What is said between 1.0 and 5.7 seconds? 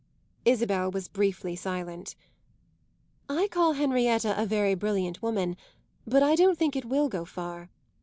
briefly silent. "I call Henrietta a very brilliant woman,